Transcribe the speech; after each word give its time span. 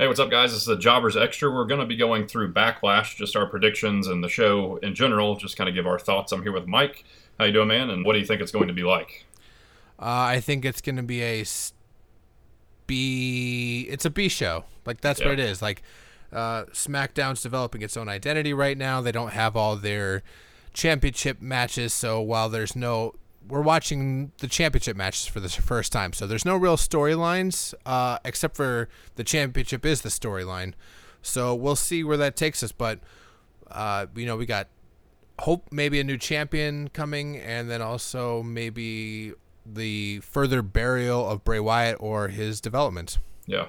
Hey, 0.00 0.06
what's 0.06 0.18
up, 0.18 0.30
guys? 0.30 0.52
This 0.52 0.60
is 0.60 0.66
the 0.66 0.78
Jobbers 0.78 1.14
Extra. 1.14 1.50
We're 1.50 1.66
going 1.66 1.80
to 1.80 1.84
be 1.84 1.94
going 1.94 2.26
through 2.26 2.54
Backlash, 2.54 3.16
just 3.16 3.36
our 3.36 3.44
predictions 3.44 4.06
and 4.06 4.24
the 4.24 4.30
show 4.30 4.78
in 4.78 4.94
general, 4.94 5.36
just 5.36 5.58
kind 5.58 5.68
of 5.68 5.74
give 5.74 5.86
our 5.86 5.98
thoughts. 5.98 6.32
I'm 6.32 6.40
here 6.40 6.52
with 6.52 6.66
Mike. 6.66 7.04
How 7.38 7.44
you 7.44 7.52
doing, 7.52 7.68
man? 7.68 7.90
And 7.90 8.02
what 8.06 8.14
do 8.14 8.18
you 8.18 8.24
think 8.24 8.40
it's 8.40 8.50
going 8.50 8.68
to 8.68 8.72
be 8.72 8.82
like? 8.82 9.26
Uh, 9.98 10.06
I 10.06 10.40
think 10.40 10.64
it's 10.64 10.80
going 10.80 10.96
to 10.96 11.02
be 11.02 11.22
a 11.22 11.44
B. 12.86 13.86
It's 13.90 14.06
a 14.06 14.10
B 14.10 14.30
show. 14.30 14.64
Like 14.86 15.02
that's 15.02 15.20
Yeah. 15.20 15.26
what 15.26 15.32
it 15.34 15.40
is. 15.40 15.60
Like 15.60 15.82
uh, 16.32 16.64
SmackDown's 16.72 17.42
developing 17.42 17.82
its 17.82 17.94
own 17.94 18.08
identity 18.08 18.54
right 18.54 18.78
now. 18.78 19.02
They 19.02 19.12
don't 19.12 19.34
have 19.34 19.54
all 19.54 19.76
their 19.76 20.22
championship 20.72 21.42
matches, 21.42 21.92
so 21.92 22.22
while 22.22 22.48
there's 22.48 22.74
no, 22.74 23.16
we're 23.48 23.62
watching 23.62 24.32
the 24.38 24.46
championship 24.46 24.96
matches 24.96 25.26
for 25.26 25.40
the 25.40 25.48
first 25.48 25.92
time. 25.92 26.12
So 26.12 26.26
there's 26.26 26.44
no 26.44 26.56
real 26.56 26.76
storylines, 26.76 27.74
uh, 27.86 28.18
except 28.24 28.56
for 28.56 28.88
the 29.16 29.24
championship 29.24 29.84
is 29.84 30.02
the 30.02 30.08
storyline. 30.08 30.74
So 31.22 31.54
we'll 31.54 31.76
see 31.76 32.04
where 32.04 32.16
that 32.16 32.36
takes 32.36 32.62
us. 32.62 32.72
But 32.72 33.00
uh, 33.70 34.06
you 34.14 34.26
know, 34.26 34.36
we 34.36 34.46
got 34.46 34.68
hope 35.40 35.68
maybe 35.70 36.00
a 36.00 36.04
new 36.04 36.18
champion 36.18 36.88
coming, 36.88 37.36
and 37.38 37.70
then 37.70 37.80
also 37.82 38.42
maybe 38.42 39.32
the 39.64 40.20
further 40.20 40.62
burial 40.62 41.28
of 41.28 41.44
Bray 41.44 41.60
Wyatt 41.60 41.96
or 42.00 42.28
his 42.28 42.60
development. 42.60 43.18
Yeah. 43.46 43.66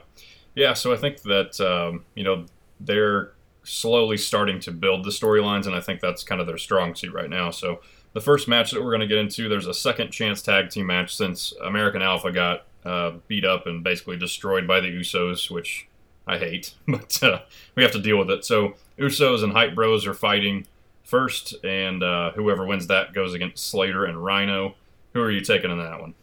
Yeah, 0.54 0.74
so 0.74 0.92
I 0.94 0.98
think 0.98 1.22
that, 1.22 1.62
um, 1.62 2.04
you 2.14 2.24
know, 2.24 2.46
they're 2.80 3.32
slowly 3.64 4.18
starting 4.18 4.60
to 4.62 4.72
build 4.72 5.06
the 5.06 5.12
storylines, 5.12 5.66
and 5.66 5.76
I 5.76 5.80
think 5.80 6.02
that's 6.02 6.24
kind 6.24 6.42
of 6.42 6.48
their 6.48 6.58
strong 6.58 6.94
suit 6.96 7.14
right 7.14 7.30
now. 7.30 7.52
So 7.52 7.82
the 8.14 8.22
first 8.22 8.48
match 8.48 8.72
that 8.72 8.84
we're 8.84 8.92
going 8.92 9.02
to 9.02 9.08
get 9.08 9.18
into, 9.18 9.48
there's 9.48 9.68
a 9.68 9.74
second 9.74 10.12
chance 10.12 10.42
tag 10.42 10.70
team 10.70 10.88
match 10.88 11.16
since 11.16 11.54
American 11.64 12.02
Alpha 12.02 12.32
got 12.32 12.66
uh, 12.86 13.14
beat 13.28 13.46
up 13.46 13.68
and 13.68 13.84
basically 13.84 14.18
destroyed 14.18 14.68
by 14.68 14.80
the 14.80 14.88
Usos, 14.88 15.50
which 15.50 15.88
I 16.28 16.38
hate, 16.38 16.74
but 16.88 17.22
uh, 17.24 17.42
we 17.76 17.84
have 17.84 17.92
to 17.94 18.02
deal 18.02 18.18
with 18.18 18.30
it. 18.30 18.44
So 18.46 18.76
Usos 18.98 19.44
and 19.44 19.54
Hype 19.54 19.76
Bros 19.76 20.06
are 20.06 20.14
fighting 20.14 20.68
first, 21.04 21.56
and 21.64 22.04
uh, 22.04 22.32
whoever 22.32 22.66
wins 22.66 22.88
that 22.88 23.14
goes 23.14 23.34
against 23.34 23.66
Slater 23.70 24.06
and 24.06 24.18
Rhyno. 24.18 24.76
Who 25.14 25.22
are 25.22 25.32
you 25.32 25.42
taking 25.42 25.72
in 25.72 25.78
that 25.78 26.00
one? 26.00 26.14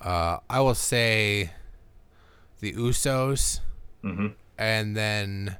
Uh, 0.00 0.38
I 0.48 0.60
will 0.60 0.74
say 0.74 1.50
the 2.60 2.72
Usos, 2.72 3.60
hmm 4.02 4.28
and 4.58 4.94
then 4.94 5.56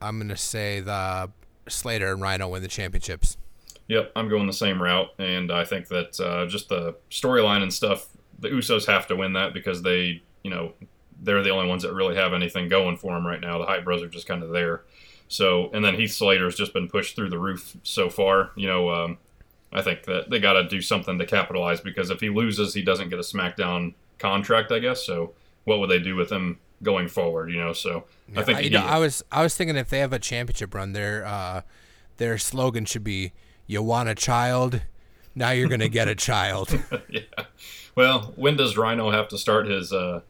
I'm 0.00 0.18
gonna 0.18 0.36
say 0.36 0.80
the 0.80 1.30
Slater 1.68 2.12
and 2.12 2.22
Rhyno 2.22 2.50
win 2.50 2.62
the 2.62 2.68
championships. 2.68 3.36
Yep, 3.92 4.12
I'm 4.16 4.30
going 4.30 4.46
the 4.46 4.54
same 4.54 4.82
route, 4.82 5.10
and 5.18 5.52
I 5.52 5.66
think 5.66 5.88
that 5.88 6.18
uh, 6.18 6.46
just 6.46 6.70
the 6.70 6.94
storyline 7.10 7.62
and 7.62 7.70
stuff, 7.70 8.08
the 8.38 8.48
Usos 8.48 8.86
have 8.86 9.06
to 9.08 9.16
win 9.16 9.34
that 9.34 9.52
because 9.52 9.82
they, 9.82 10.22
you 10.42 10.50
know, 10.50 10.72
they're 11.20 11.42
the 11.42 11.50
only 11.50 11.68
ones 11.68 11.82
that 11.82 11.92
really 11.92 12.16
have 12.16 12.32
anything 12.32 12.70
going 12.70 12.96
for 12.96 13.12
them 13.12 13.26
right 13.26 13.42
now. 13.42 13.58
The 13.58 13.66
Hype 13.66 13.84
Bros 13.84 14.02
are 14.02 14.08
just 14.08 14.26
kind 14.26 14.42
of 14.42 14.48
there. 14.48 14.80
So, 15.28 15.68
and 15.74 15.84
then 15.84 15.94
Heath 15.94 16.12
Slater 16.12 16.46
has 16.46 16.54
just 16.54 16.72
been 16.72 16.88
pushed 16.88 17.16
through 17.16 17.28
the 17.28 17.38
roof 17.38 17.76
so 17.82 18.08
far. 18.08 18.52
You 18.56 18.66
know, 18.66 18.88
um, 18.88 19.18
I 19.70 19.82
think 19.82 20.04
that 20.04 20.30
they 20.30 20.38
got 20.38 20.54
to 20.54 20.66
do 20.66 20.80
something 20.80 21.18
to 21.18 21.26
capitalize 21.26 21.82
because 21.82 22.08
if 22.08 22.20
he 22.20 22.30
loses, 22.30 22.72
he 22.72 22.80
doesn't 22.80 23.10
get 23.10 23.18
a 23.18 23.22
SmackDown 23.22 23.92
contract, 24.18 24.72
I 24.72 24.78
guess. 24.78 25.04
So, 25.04 25.34
what 25.64 25.80
would 25.80 25.90
they 25.90 25.98
do 25.98 26.16
with 26.16 26.32
him 26.32 26.60
going 26.82 27.08
forward? 27.08 27.50
You 27.50 27.58
know, 27.58 27.74
so 27.74 28.04
I 28.34 28.42
think 28.42 28.56
I, 28.56 28.62
he, 28.62 28.68
you 28.68 28.78
know, 28.78 28.86
I 28.86 28.96
was 28.96 29.22
I 29.30 29.42
was 29.42 29.54
thinking 29.54 29.76
if 29.76 29.90
they 29.90 29.98
have 29.98 30.14
a 30.14 30.18
championship 30.18 30.74
run, 30.74 30.94
their 30.94 31.26
uh, 31.26 31.60
their 32.16 32.38
slogan 32.38 32.86
should 32.86 33.04
be 33.04 33.32
"You 33.72 33.82
want 33.82 34.08
a 34.08 34.14
child, 34.14 34.82
now 35.34 35.50
you're 35.50 35.68
gonna 35.68 35.88
get 35.88 36.06
a 36.08 36.14
child." 36.14 36.78
yeah. 37.08 37.22
Well, 37.94 38.32
when 38.36 38.56
does 38.56 38.76
Rhyno 38.76 39.12
have 39.12 39.28
to 39.28 39.38
start 39.38 39.66
his? 39.66 39.92
Uh, 39.92 40.20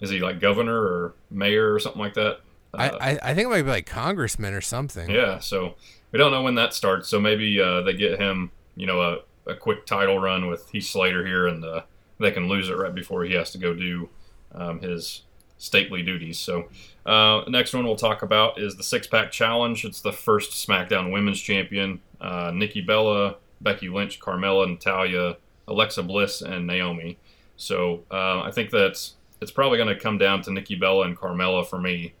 is 0.00 0.10
he 0.10 0.20
like 0.20 0.40
governor 0.40 0.80
or 0.80 1.14
mayor 1.30 1.74
or 1.74 1.78
something 1.78 2.00
like 2.00 2.14
that? 2.14 2.40
I, 2.72 2.88
Uh, 2.88 2.98
I 3.00 3.18
I 3.30 3.34
think 3.34 3.46
it 3.46 3.50
might 3.50 3.62
be 3.62 3.70
like 3.70 3.86
congressman 3.86 4.54
or 4.54 4.60
something. 4.60 5.10
yeah. 5.10 5.38
So 5.40 5.74
we 6.12 6.18
don't 6.18 6.30
know 6.32 6.42
when 6.42 6.54
that 6.54 6.72
starts. 6.74 7.08
So 7.08 7.20
maybe 7.20 7.60
uh, 7.60 7.82
they 7.82 7.92
get 7.92 8.18
him, 8.18 8.50
you 8.76 8.86
know, 8.86 9.00
a, 9.00 9.18
a 9.50 9.54
quick 9.54 9.86
title 9.86 10.18
run 10.18 10.46
with 10.46 10.68
Heath 10.70 10.86
Slater 10.86 11.24
here, 11.26 11.46
and 11.46 11.64
uh, 11.64 11.82
they 12.18 12.30
can 12.30 12.48
lose 12.48 12.68
it 12.68 12.76
right 12.76 12.94
before 12.94 13.24
he 13.24 13.34
has 13.34 13.50
to 13.52 13.58
go 13.58 13.74
do 13.74 14.08
um, 14.54 14.80
his 14.80 15.22
stately 15.58 16.02
duties. 16.02 16.38
So 16.38 16.68
uh, 17.06 17.42
next 17.48 17.72
one 17.74 17.84
we'll 17.84 17.96
talk 17.96 18.22
about 18.22 18.58
is 18.58 18.76
the 18.76 18.82
six 18.82 19.06
pack 19.06 19.30
challenge. 19.30 19.84
It's 19.84 20.00
the 20.00 20.12
first 20.12 20.52
SmackDown 20.66 21.12
Women's 21.12 21.40
Champion: 21.40 22.00
uh, 22.20 22.50
Nikki 22.54 22.80
Bella, 22.80 23.36
Becky 23.60 23.88
Lynch, 23.88 24.20
Carmella, 24.20 24.68
Natalya, 24.68 25.36
Alexa 25.68 26.02
Bliss, 26.02 26.42
and 26.42 26.66
Naomi. 26.66 27.18
So 27.56 28.04
uh, 28.10 28.40
I 28.42 28.50
think 28.50 28.70
that 28.70 29.10
it's 29.40 29.50
probably 29.50 29.78
going 29.78 29.94
to 29.94 30.00
come 30.00 30.18
down 30.18 30.42
to 30.42 30.52
Nikki 30.52 30.74
Bella 30.74 31.06
and 31.06 31.16
Carmella 31.16 31.66
for 31.66 31.78
me. 31.78 32.14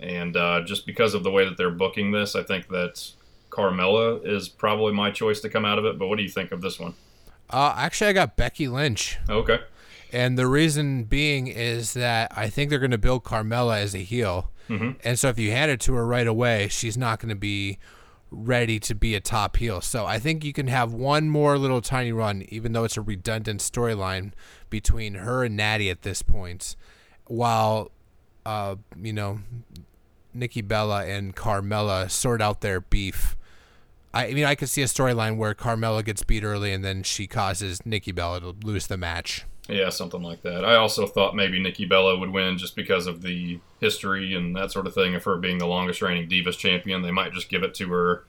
And 0.00 0.36
uh, 0.36 0.62
just 0.62 0.86
because 0.86 1.14
of 1.14 1.22
the 1.22 1.30
way 1.30 1.44
that 1.44 1.56
they're 1.56 1.70
booking 1.70 2.10
this, 2.12 2.34
I 2.34 2.42
think 2.42 2.68
that 2.68 3.10
Carmella 3.50 4.24
is 4.26 4.48
probably 4.48 4.92
my 4.92 5.10
choice 5.10 5.40
to 5.40 5.48
come 5.48 5.64
out 5.64 5.78
of 5.78 5.84
it. 5.84 5.98
But 5.98 6.08
what 6.08 6.16
do 6.16 6.22
you 6.22 6.28
think 6.28 6.52
of 6.52 6.60
this 6.60 6.78
one? 6.80 6.94
Uh, 7.50 7.74
actually, 7.76 8.08
I 8.10 8.12
got 8.14 8.36
Becky 8.36 8.66
Lynch, 8.66 9.18
Okay. 9.28 9.58
and 10.10 10.38
the 10.38 10.46
reason 10.46 11.04
being 11.04 11.48
is 11.48 11.92
that 11.92 12.32
I 12.34 12.48
think 12.48 12.70
they're 12.70 12.78
going 12.78 12.92
to 12.92 12.98
build 12.98 13.24
Carmella 13.24 13.78
as 13.78 13.94
a 13.94 13.98
heel, 13.98 14.50
Mhm. 14.70 14.96
and 15.04 15.18
so 15.18 15.28
if 15.28 15.38
you 15.38 15.50
hand 15.50 15.70
it 15.70 15.78
to 15.80 15.92
her 15.94 16.06
right 16.06 16.26
away, 16.26 16.68
she's 16.68 16.96
not 16.96 17.20
going 17.20 17.28
to 17.28 17.34
be 17.34 17.78
ready 18.32 18.80
to 18.80 18.94
be 18.94 19.14
a 19.14 19.20
top 19.20 19.56
heel. 19.56 19.80
So 19.80 20.06
I 20.06 20.18
think 20.18 20.44
you 20.44 20.52
can 20.52 20.66
have 20.66 20.92
one 20.92 21.28
more 21.28 21.58
little 21.58 21.80
tiny 21.80 22.12
run, 22.12 22.44
even 22.48 22.72
though 22.72 22.84
it's 22.84 22.96
a 22.96 23.02
redundant 23.02 23.60
storyline 23.60 24.32
between 24.70 25.14
her 25.14 25.44
and 25.44 25.56
Natty 25.56 25.90
at 25.90 26.02
this 26.02 26.22
point, 26.22 26.74
while 27.26 27.90
uh, 28.44 28.76
you 29.00 29.12
know 29.12 29.40
Nikki 30.34 30.62
Bella 30.62 31.06
and 31.06 31.36
Carmella 31.36 32.10
sort 32.10 32.40
out 32.40 32.60
their 32.62 32.80
beef. 32.80 33.36
I 34.14 34.26
I 34.26 34.34
mean, 34.34 34.44
I 34.44 34.54
could 34.54 34.68
see 34.68 34.82
a 34.82 34.86
storyline 34.86 35.36
where 35.36 35.54
Carmella 35.54 36.04
gets 36.04 36.22
beat 36.22 36.44
early 36.44 36.72
and 36.72 36.84
then 36.84 37.02
she 37.02 37.26
causes 37.26 37.84
Nikki 37.84 38.12
Bella 38.12 38.40
to 38.40 38.54
lose 38.64 38.86
the 38.86 38.96
match. 38.96 39.44
Yeah, 39.68 39.90
something 39.90 40.22
like 40.22 40.42
that. 40.42 40.64
I 40.64 40.74
also 40.74 41.06
thought 41.06 41.36
maybe 41.36 41.60
Nikki 41.60 41.84
Bella 41.84 42.18
would 42.18 42.30
win 42.30 42.58
just 42.58 42.74
because 42.74 43.06
of 43.06 43.22
the 43.22 43.60
history 43.80 44.34
and 44.34 44.56
that 44.56 44.72
sort 44.72 44.86
of 44.86 44.94
thing 44.94 45.14
of 45.14 45.22
her 45.24 45.36
being 45.36 45.58
the 45.58 45.66
longest 45.66 46.02
reigning 46.02 46.28
Divas 46.28 46.58
champion. 46.58 47.02
They 47.02 47.12
might 47.12 47.32
just 47.32 47.48
give 47.48 47.62
it 47.62 47.74
to 47.74 47.88
her 47.92 48.24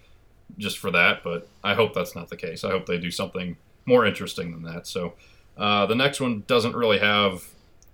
just 0.59 0.77
for 0.77 0.91
that, 0.91 1.23
but 1.23 1.47
I 1.63 1.73
hope 1.73 1.93
that's 1.93 2.15
not 2.15 2.29
the 2.29 2.37
case. 2.37 2.63
I 2.63 2.69
hope 2.69 2.85
they 2.85 2.99
do 2.99 3.09
something 3.09 3.57
more 3.85 4.05
interesting 4.05 4.51
than 4.51 4.61
that. 4.73 4.85
So 4.85 5.13
uh, 5.57 5.87
the 5.87 5.95
next 5.95 6.21
one 6.21 6.43
doesn't 6.45 6.75
really 6.75 6.99
have 6.99 7.43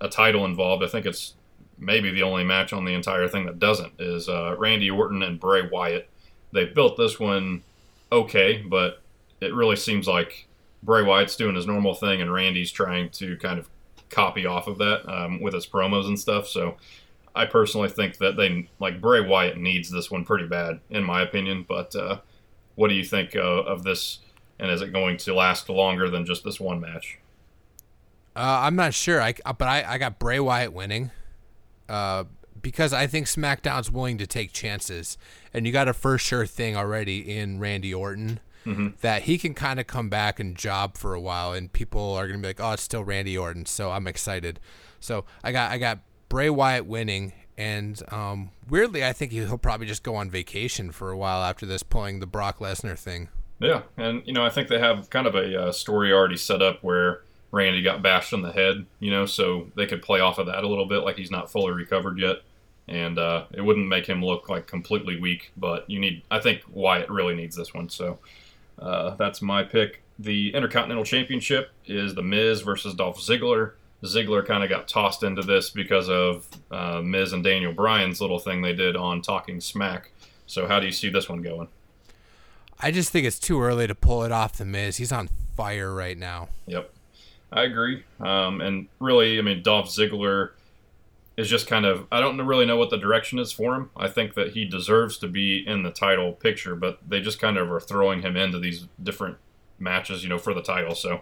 a 0.02 0.10
title 0.10 0.44
involved. 0.44 0.84
I 0.84 0.88
think 0.88 1.06
it's 1.06 1.36
maybe 1.78 2.12
the 2.12 2.24
only 2.24 2.44
match 2.44 2.74
on 2.74 2.84
the 2.84 2.94
entire 2.94 3.30
thing 3.30 3.46
that 3.46 3.58
doesn't 3.58 3.94
is 4.00 4.28
uh, 4.28 4.56
Randy 4.58 4.90
Orton 4.90 5.24
and 5.24 5.40
Bray 5.40 5.68
Wyatt. 5.72 6.10
They 6.52 6.66
built 6.66 6.98
this 6.98 7.20
one 7.20 7.64
okay, 8.12 8.62
but 8.68 9.02
it 9.40 9.54
really 9.54 9.78
seems 9.78 10.08
like 10.08 10.48
Bray 10.84 11.04
Wyatt's 11.04 11.36
doing 11.36 11.56
his 11.56 11.68
normal 11.68 11.94
thing, 11.94 12.22
and 12.22 12.32
Randy's 12.32 12.72
trying 12.72 13.10
to 13.12 13.38
kind 13.38 13.60
of 13.60 13.70
copy 14.10 14.46
off 14.46 14.68
of 14.68 14.78
that 14.80 15.08
um, 15.12 15.42
with 15.42 15.54
his 15.54 15.68
promos 15.68 16.08
and 16.08 16.20
stuff. 16.20 16.48
So 16.48 16.78
I 17.36 17.46
personally 17.46 17.90
think 17.90 18.18
that 18.18 18.38
they 18.38 18.70
like 18.80 19.02
Bray 19.02 19.22
Wyatt 19.22 19.58
needs 19.58 19.90
this 19.90 20.10
one 20.10 20.26
pretty 20.26 20.48
bad, 20.48 20.80
in 20.90 21.04
my 21.04 21.22
opinion. 21.22 21.66
But 21.68 21.96
uh, 21.96 22.20
what 22.76 22.88
do 22.90 22.96
you 22.96 23.04
think 23.04 23.36
uh, 23.36 23.40
of 23.40 23.84
this? 23.84 24.20
And 24.60 24.70
is 24.72 24.82
it 24.82 24.92
going 24.92 25.18
to 25.18 25.34
last 25.34 25.70
longer 25.70 26.10
than 26.10 26.26
just 26.26 26.44
this 26.44 26.60
one 26.60 26.82
match? 26.82 27.18
Uh, 28.36 28.62
I'm 28.64 28.76
not 28.76 28.94
sure, 28.94 29.22
I, 29.22 29.34
but 29.34 29.68
I, 29.68 29.84
I 29.88 29.98
got 29.98 30.20
Bray 30.20 30.40
Wyatt 30.40 30.74
winning 30.74 31.12
uh, 31.88 32.26
because 32.62 32.94
I 32.94 33.08
think 33.08 33.28
SmackDown's 33.28 33.92
willing 33.92 34.18
to 34.18 34.28
take 34.28 34.54
chances. 34.54 35.18
And 35.54 35.66
you 35.66 35.74
got 35.74 35.88
a 35.88 35.94
first 35.94 36.26
sure 36.26 36.46
thing 36.46 36.76
already 36.76 37.38
in 37.38 37.60
Randy 37.60 37.94
Orton 37.94 38.40
that 39.02 39.24
he 39.24 39.38
can 39.38 39.54
kind 39.54 39.80
of 39.80 39.88
come 39.88 40.10
back 40.10 40.40
and 40.40 40.56
job 40.56 40.98
for 40.98 41.14
a 41.14 41.22
while, 41.22 41.54
and 41.54 41.72
people 41.72 42.14
are 42.14 42.28
going 42.28 42.40
to 42.40 42.42
be 42.42 42.50
like, 42.50 42.62
oh, 42.62 42.72
it's 42.74 42.84
still 42.84 43.04
Randy 43.04 43.38
Orton. 43.38 43.66
So 43.66 43.92
I'm 43.92 44.08
excited. 44.08 44.60
So 45.00 45.26
I 45.44 45.52
got 45.52 45.72
I 45.72 45.78
got 45.78 46.00
Bray 46.28 46.50
Wyatt 46.50 46.86
winning. 46.86 47.34
And 47.58 48.02
um, 48.14 48.52
weirdly, 48.70 49.04
I 49.04 49.12
think 49.12 49.34
he'll 49.34 49.58
probably 49.58 49.86
just 49.86 50.02
go 50.02 50.16
on 50.16 50.30
vacation 50.30 50.92
for 50.92 51.12
a 51.12 51.18
while 51.18 51.44
after 51.44 51.66
this, 51.66 51.84
pulling 51.84 52.22
the 52.22 52.26
Brock 52.26 52.60
Lesnar 52.60 52.98
thing. 52.98 53.28
Yeah, 53.60 53.82
and 53.98 54.24
you 54.26 54.32
know 54.32 54.46
I 54.46 54.50
think 54.50 54.70
they 54.70 54.80
have 54.80 55.10
kind 55.10 55.28
of 55.28 55.36
a 55.36 55.64
uh, 55.64 55.72
story 55.74 56.14
already 56.14 56.38
set 56.38 56.62
up 56.62 56.82
where 56.82 57.22
Randy 57.52 57.82
got 57.82 58.02
bashed 58.02 58.34
on 58.34 58.42
the 58.42 58.52
head, 58.52 58.86
you 59.00 59.12
know, 59.12 59.26
so 59.26 59.68
they 59.76 59.86
could 59.86 60.02
play 60.02 60.20
off 60.20 60.38
of 60.38 60.46
that 60.46 60.64
a 60.64 60.68
little 60.68 60.86
bit, 60.86 61.00
like 61.00 61.18
he's 61.18 61.32
not 61.32 61.52
fully 61.52 61.74
recovered 61.74 62.18
yet, 62.18 62.38
and 62.88 63.20
uh, 63.20 63.46
it 63.52 63.62
wouldn't 63.62 63.88
make 63.88 64.06
him 64.06 64.24
look 64.24 64.50
like 64.50 64.68
completely 64.68 65.20
weak. 65.20 65.52
But 65.58 65.90
you 65.90 66.00
need, 66.00 66.24
I 66.32 66.40
think 66.40 66.62
Wyatt 66.72 67.10
really 67.10 67.36
needs 67.36 67.56
this 67.56 67.74
one, 67.74 67.90
so 67.90 68.20
uh, 68.80 69.16
that's 69.16 69.42
my 69.42 69.64
pick. 69.64 70.02
The 70.18 70.54
Intercontinental 70.54 71.06
Championship 71.06 71.72
is 71.86 72.16
The 72.16 72.22
Miz 72.22 72.62
versus 72.62 72.94
Dolph 72.94 73.20
Ziggler. 73.20 73.74
Ziggler 74.04 74.46
kind 74.46 74.64
of 74.64 74.70
got 74.70 74.88
tossed 74.88 75.24
into 75.24 75.42
this 75.42 75.70
because 75.70 76.10
of 76.10 76.48
uh, 76.72 77.02
Miz 77.02 77.34
and 77.34 77.44
Daniel 77.44 77.74
Bryan's 77.74 78.22
little 78.22 78.40
thing 78.40 78.62
they 78.62 78.74
did 78.74 78.96
on 78.96 79.22
Talking 79.22 79.60
Smack. 79.60 80.12
So 80.46 80.68
how 80.68 80.80
do 80.80 80.86
you 80.86 80.92
see 80.92 81.10
this 81.10 81.30
one 81.30 81.42
going? 81.42 81.68
I 82.80 82.92
just 82.92 83.12
think 83.12 83.26
it's 83.28 83.40
too 83.40 83.62
early 83.62 83.88
to 83.88 83.96
pull 83.96 84.24
it 84.24 84.32
off 84.32 84.54
the 84.58 84.66
Miz. 84.66 84.98
He's 84.98 85.12
on 85.12 85.30
fire 85.56 85.94
right 85.94 86.18
now. 86.18 86.48
Yep, 86.68 86.92
I 87.52 87.64
agree. 87.64 88.04
Um, 88.22 88.62
and 88.62 88.88
really, 89.00 89.38
I 89.38 89.42
mean, 89.42 89.62
Dolph 89.62 89.88
Ziggler 89.90 90.52
is 91.40 91.48
just 91.48 91.68
kind 91.68 91.86
of 91.86 92.06
I 92.12 92.20
don't 92.20 92.38
really 92.46 92.66
know 92.66 92.76
what 92.76 92.90
the 92.90 92.98
direction 92.98 93.40
is 93.40 93.54
for 93.54 93.74
him. 93.74 93.92
I 93.96 94.10
think 94.10 94.34
that 94.34 94.52
he 94.52 94.66
deserves 94.66 95.18
to 95.20 95.28
be 95.30 95.64
in 95.66 95.84
the 95.84 95.90
title 95.90 96.34
picture, 96.34 96.76
but 96.76 97.00
they 97.08 97.22
just 97.22 97.40
kind 97.40 97.58
of 97.58 97.72
are 97.72 97.80
throwing 97.80 98.24
him 98.24 98.36
into 98.36 98.60
these 98.60 98.88
different 99.02 99.38
matches, 99.80 100.22
you 100.22 100.28
know, 100.28 100.38
for 100.38 100.54
the 100.54 100.62
title. 100.62 100.96
So 100.96 101.22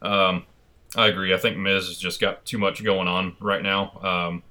um, 0.00 0.46
I 0.96 1.08
agree. 1.08 1.34
I 1.34 1.36
think 1.36 1.58
Miz 1.58 1.86
has 1.86 1.98
just 1.98 2.18
got 2.18 2.46
too 2.46 2.56
much 2.56 2.82
going 2.82 3.08
on 3.08 3.36
right 3.40 3.62
now. 3.62 3.98
Um, 4.00 4.42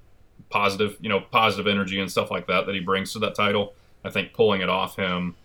positive, 0.52 0.98
you 1.02 1.10
know, 1.10 1.22
positive 1.22 1.66
energy 1.66 2.00
and 2.00 2.12
stuff 2.12 2.30
like 2.30 2.46
that 2.46 2.68
that 2.68 2.76
he 2.76 2.82
brings 2.82 3.12
to 3.14 3.20
that 3.20 3.34
title. 3.34 3.74
I 4.06 4.12
think 4.12 4.34
pulling 4.34 4.62
it 4.62 4.70
off 4.70 4.98
him 4.98 5.36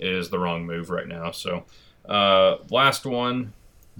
is 0.00 0.30
the 0.30 0.40
wrong 0.40 0.66
move 0.66 0.90
right 0.90 1.06
now. 1.06 1.30
So 1.30 1.66
uh, 2.08 2.56
last 2.68 3.06
one, 3.06 3.52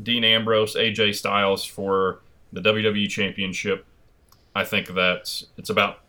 Dean 0.03 0.25
Ambrose, 0.25 0.75
AJ 0.75 1.15
Styles 1.15 1.65
for 1.65 2.19
the 2.53 2.61
WWE 2.61 3.09
Championship. 3.09 3.87
I 4.55 4.65
think 4.65 4.89
that 4.89 5.43
it's 5.57 5.71
about 5.71 6.01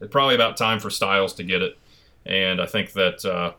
it's 0.00 0.10
probably 0.10 0.34
about 0.34 0.56
time 0.56 0.80
for 0.80 0.90
Styles 0.90 1.32
to 1.34 1.44
get 1.44 1.62
it, 1.62 1.78
and 2.26 2.60
I 2.60 2.66
think 2.66 2.92
that 2.92 3.24
uh, 3.24 3.52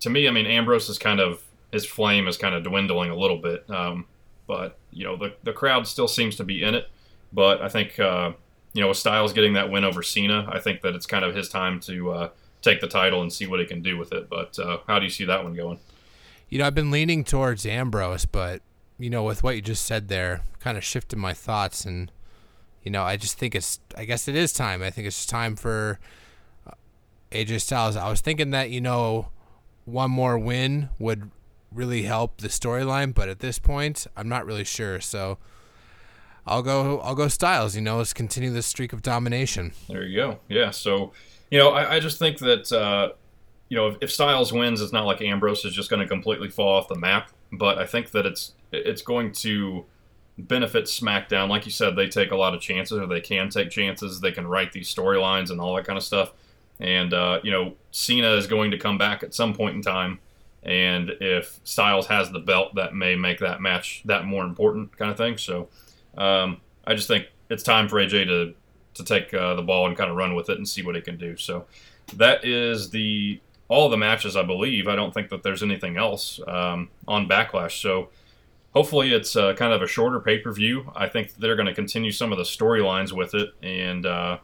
to 0.00 0.10
me, 0.10 0.26
I 0.26 0.30
mean 0.30 0.46
Ambrose 0.46 0.88
is 0.88 0.98
kind 0.98 1.20
of 1.20 1.42
his 1.72 1.86
flame 1.86 2.28
is 2.28 2.36
kind 2.36 2.54
of 2.54 2.62
dwindling 2.62 3.10
a 3.10 3.16
little 3.16 3.38
bit, 3.38 3.68
um, 3.70 4.06
but 4.46 4.78
you 4.90 5.04
know 5.04 5.16
the 5.16 5.34
the 5.42 5.52
crowd 5.52 5.86
still 5.86 6.08
seems 6.08 6.36
to 6.36 6.44
be 6.44 6.62
in 6.62 6.74
it. 6.74 6.88
But 7.32 7.62
I 7.62 7.68
think 7.68 7.98
uh, 7.98 8.32
you 8.72 8.80
know 8.80 8.88
with 8.88 8.98
Styles 8.98 9.32
getting 9.32 9.54
that 9.54 9.70
win 9.70 9.84
over 9.84 10.02
Cena, 10.02 10.48
I 10.50 10.58
think 10.58 10.80
that 10.82 10.94
it's 10.94 11.06
kind 11.06 11.24
of 11.24 11.34
his 11.34 11.48
time 11.48 11.80
to 11.80 12.10
uh, 12.10 12.28
take 12.62 12.80
the 12.80 12.88
title 12.88 13.22
and 13.22 13.32
see 13.32 13.46
what 13.46 13.60
he 13.60 13.66
can 13.66 13.82
do 13.82 13.98
with 13.98 14.12
it. 14.12 14.28
But 14.28 14.58
uh, 14.58 14.78
how 14.86 14.98
do 14.98 15.04
you 15.04 15.10
see 15.10 15.24
that 15.24 15.44
one 15.44 15.54
going? 15.54 15.78
You 16.48 16.58
know, 16.58 16.66
I've 16.66 16.74
been 16.74 16.90
leaning 16.90 17.24
towards 17.24 17.64
Ambrose, 17.64 18.26
but 18.26 18.62
you 18.98 19.10
know, 19.10 19.24
with 19.24 19.42
what 19.42 19.56
you 19.56 19.62
just 19.62 19.84
said 19.84 20.08
there, 20.08 20.42
kind 20.60 20.76
of 20.76 20.84
shifted 20.84 21.18
my 21.18 21.32
thoughts 21.32 21.84
and 21.84 22.10
you 22.82 22.90
know, 22.90 23.02
I 23.02 23.16
just 23.16 23.38
think 23.38 23.54
it's, 23.54 23.80
I 23.96 24.04
guess 24.04 24.28
it 24.28 24.34
is 24.34 24.52
time. 24.52 24.82
I 24.82 24.90
think 24.90 25.06
it's 25.06 25.24
time 25.26 25.56
for 25.56 25.98
uh, 26.66 26.72
AJ 27.30 27.60
Styles. 27.60 27.96
I 27.96 28.08
was 28.10 28.20
thinking 28.20 28.50
that, 28.50 28.70
you 28.70 28.80
know, 28.80 29.28
one 29.84 30.10
more 30.10 30.38
win 30.38 30.88
would 30.98 31.30
really 31.72 32.02
help 32.02 32.40
the 32.40 32.48
storyline, 32.48 33.14
but 33.14 33.28
at 33.28 33.40
this 33.40 33.58
point, 33.58 34.06
I'm 34.16 34.28
not 34.28 34.44
really 34.44 34.64
sure. 34.64 35.00
So 35.00 35.38
I'll 36.46 36.62
go, 36.62 37.00
I'll 37.00 37.14
go 37.14 37.28
Styles, 37.28 37.76
you 37.76 37.82
know, 37.82 37.98
let's 37.98 38.12
continue 38.12 38.50
this 38.50 38.66
streak 38.66 38.92
of 38.92 39.02
domination. 39.02 39.72
There 39.88 40.02
you 40.04 40.16
go. 40.16 40.38
Yeah. 40.48 40.70
So, 40.70 41.12
you 41.50 41.58
know, 41.58 41.70
I, 41.70 41.96
I 41.96 42.00
just 42.00 42.18
think 42.18 42.38
that, 42.38 42.72
uh, 42.72 43.12
you 43.68 43.76
know, 43.76 43.88
if, 43.88 43.96
if 44.00 44.12
Styles 44.12 44.52
wins, 44.52 44.80
it's 44.80 44.92
not 44.92 45.06
like 45.06 45.22
Ambrose 45.22 45.64
is 45.64 45.72
just 45.72 45.88
going 45.88 46.00
to 46.00 46.08
completely 46.08 46.48
fall 46.48 46.76
off 46.76 46.88
the 46.88 46.98
map, 46.98 47.30
but 47.52 47.78
I 47.78 47.86
think 47.86 48.10
that 48.10 48.26
it's, 48.26 48.52
it's 48.72 49.02
going 49.02 49.32
to, 49.32 49.86
benefit 50.38 50.84
SmackDown. 50.84 51.48
Like 51.48 51.64
you 51.64 51.70
said, 51.70 51.96
they 51.96 52.08
take 52.08 52.30
a 52.30 52.36
lot 52.36 52.54
of 52.54 52.60
chances, 52.60 52.98
or 52.98 53.06
they 53.06 53.20
can 53.20 53.48
take 53.48 53.70
chances. 53.70 54.20
They 54.20 54.32
can 54.32 54.46
write 54.46 54.72
these 54.72 54.92
storylines 54.92 55.50
and 55.50 55.60
all 55.60 55.74
that 55.76 55.86
kind 55.86 55.96
of 55.96 56.04
stuff. 56.04 56.32
And 56.80 57.12
uh, 57.12 57.40
you 57.42 57.50
know, 57.50 57.74
Cena 57.90 58.32
is 58.32 58.46
going 58.46 58.70
to 58.70 58.78
come 58.78 58.98
back 58.98 59.22
at 59.22 59.34
some 59.34 59.54
point 59.54 59.76
in 59.76 59.82
time. 59.82 60.18
And 60.62 61.10
if 61.20 61.58
Styles 61.64 62.06
has 62.06 62.30
the 62.30 62.38
belt, 62.38 62.76
that 62.76 62.94
may 62.94 63.16
make 63.16 63.40
that 63.40 63.60
match 63.60 64.02
that 64.04 64.24
more 64.24 64.44
important, 64.44 64.96
kind 64.96 65.10
of 65.10 65.16
thing. 65.16 65.36
So, 65.36 65.68
um, 66.16 66.60
I 66.86 66.94
just 66.94 67.08
think 67.08 67.26
it's 67.50 67.62
time 67.62 67.88
for 67.88 67.96
AJ 67.96 68.26
to 68.26 68.54
to 68.94 69.04
take 69.04 69.32
uh, 69.32 69.54
the 69.54 69.62
ball 69.62 69.86
and 69.86 69.96
kind 69.96 70.10
of 70.10 70.16
run 70.16 70.34
with 70.34 70.50
it 70.50 70.58
and 70.58 70.68
see 70.68 70.82
what 70.82 70.94
he 70.94 71.00
can 71.00 71.16
do. 71.16 71.36
So, 71.36 71.66
that 72.14 72.44
is 72.44 72.90
the 72.90 73.40
all 73.68 73.88
the 73.88 73.96
matches, 73.96 74.36
I 74.36 74.42
believe. 74.42 74.86
I 74.86 74.94
don't 74.94 75.14
think 75.14 75.30
that 75.30 75.42
there's 75.42 75.62
anything 75.62 75.96
else 75.96 76.38
um, 76.46 76.90
on 77.08 77.26
Backlash. 77.26 77.80
So 77.80 78.10
hopefully 78.74 79.12
it's 79.12 79.36
uh, 79.36 79.54
kind 79.54 79.72
of 79.72 79.82
a 79.82 79.86
shorter 79.86 80.20
pay 80.20 80.38
per 80.38 80.52
view. 80.52 80.90
I 80.94 81.08
think 81.08 81.34
they're 81.34 81.56
going 81.56 81.66
to 81.66 81.74
continue 81.74 82.10
some 82.10 82.32
of 82.32 82.38
the 82.38 82.44
storylines 82.44 83.12
with 83.12 83.34
it, 83.34 83.50
and 83.62 84.06
uh, 84.06 84.38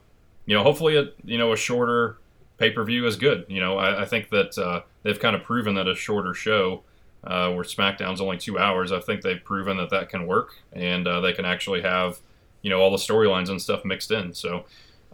you 0.46 0.56
know, 0.56 0.62
hopefully, 0.62 0.96
it, 0.96 1.14
you 1.24 1.38
know, 1.38 1.52
a 1.52 1.56
shorter 1.56 2.18
pay 2.58 2.70
per 2.70 2.84
view 2.84 3.06
is 3.06 3.16
good. 3.16 3.44
You 3.48 3.60
know, 3.60 3.78
I, 3.78 4.02
I 4.02 4.04
think 4.04 4.30
that 4.30 4.56
uh, 4.58 4.82
they've 5.02 5.18
kind 5.18 5.36
of 5.36 5.42
proven 5.42 5.74
that 5.74 5.88
a 5.88 5.94
shorter 5.94 6.34
show. 6.34 6.82
Uh, 7.24 7.50
where 7.50 7.64
SmackDown's 7.64 8.20
only 8.20 8.38
two 8.38 8.60
hours, 8.60 8.92
I 8.92 9.00
think 9.00 9.22
they've 9.22 9.42
proven 9.42 9.76
that 9.78 9.90
that 9.90 10.08
can 10.08 10.28
work, 10.28 10.54
and 10.72 11.06
uh, 11.06 11.20
they 11.20 11.32
can 11.32 11.44
actually 11.44 11.82
have, 11.82 12.20
you 12.62 12.70
know, 12.70 12.80
all 12.80 12.92
the 12.92 12.96
storylines 12.96 13.48
and 13.48 13.60
stuff 13.60 13.84
mixed 13.84 14.12
in. 14.12 14.32
So, 14.32 14.66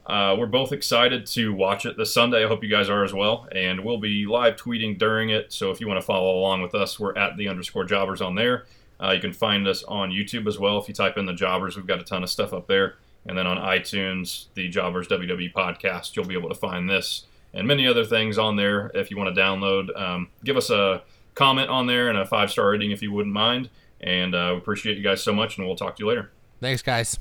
uh, 0.06 0.37
we're 0.38 0.46
both 0.46 0.72
excited 0.72 1.26
to 1.26 1.55
watch 1.55 1.87
it 1.87 1.96
this 1.96 2.12
Sunday. 2.12 2.44
I 2.44 2.49
hope 2.49 2.62
you 2.62 2.69
guys 2.69 2.90
are 2.90 3.05
as 3.05 3.14
well. 3.14 3.49
And 3.52 3.82
we'll 3.84 3.99
be 3.99 4.26
live 4.26 4.56
tweeting 4.56 4.99
during 4.99 5.31
it. 5.31 5.52
So 5.52 5.70
if 5.70 5.81
you 5.81 5.88
want 5.88 5.99
to 5.99 6.05
follow 6.05 6.38
along 6.38 6.61
with 6.61 6.75
us, 6.75 7.00
we're 7.00 7.16
at 7.16 7.37
the 7.37 7.49
underscore 7.49 7.84
jobbers 7.84 8.20
on 8.20 8.34
there. 8.34 8.66
Uh, 9.00 9.11
you 9.11 9.20
can 9.20 9.32
find 9.32 9.67
us 9.67 9.82
on 9.85 10.11
YouTube 10.11 10.46
as 10.46 10.58
well. 10.58 10.79
If 10.79 10.88
you 10.88 10.94
type 10.94 11.17
in 11.19 11.26
the 11.26 11.35
Jobbers, 11.35 11.76
we've 11.76 11.87
got 11.87 12.00
a 12.00 12.05
ton 12.05 12.23
of 12.23 12.31
stuff 12.31 12.52
up 12.52 12.67
there. 12.67 12.96
And 13.26 13.37
then 13.37 13.46
on 13.46 13.56
iTunes, 13.56 14.46
the 14.55 14.69
Jobbers 14.69 15.08
WWE 15.08 15.52
podcast, 15.52 16.14
you'll 16.14 16.26
be 16.26 16.35
able 16.35 16.50
to 16.50 16.55
find 16.55 16.88
this 16.88 17.26
and 17.55 17.67
many 17.67 17.87
other 17.87 18.05
things 18.05 18.37
on 18.37 18.56
there 18.56 18.91
if 18.94 19.11
you 19.11 19.17
want 19.17 19.35
to 19.35 19.41
download. 19.41 19.99
Um, 19.99 20.29
give 20.44 20.56
us 20.56 20.70
a 20.70 21.02
comment 21.35 21.70
on 21.70 21.87
there 21.87 22.08
and 22.08 22.19
a 22.19 22.26
five 22.26 22.50
star 22.50 22.70
rating 22.70 22.91
if 22.91 23.00
you 23.00 23.12
wouldn't 23.12 23.35
mind. 23.35 23.70
And 24.00 24.35
uh, 24.35 24.50
we 24.52 24.58
appreciate 24.58 24.99
you 24.99 25.02
guys 25.02 25.23
so 25.23 25.32
much, 25.32 25.56
and 25.56 25.67
we'll 25.67 25.76
talk 25.76 25.97
to 25.97 26.02
you 26.02 26.08
later. 26.08 26.31
Thanks, 26.61 26.82
guys. 26.82 27.19